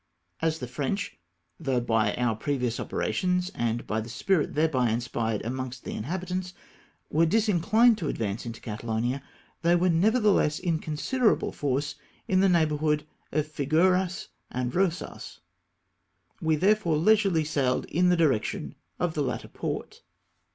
[0.41, 1.19] As the French,
[1.59, 6.53] though by our previous operations, and by the spmt thereby inspired amongst the inliabitants,
[7.11, 9.21] were disinchned to advance into Catalonia,
[9.61, 11.93] they were nevertheless in considerable force
[12.27, 15.37] in the neighbour hood of Figueras and Piosas,
[16.41, 20.01] we therefore leisurely sailed in the du ection of the latter port.